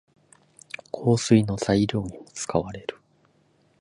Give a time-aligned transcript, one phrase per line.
[0.91, 2.97] 香水の材料にも使われる。